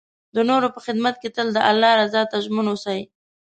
[0.35, 2.99] د نور په خدمت کې تل د الله رضا ته ژمن اوسئ.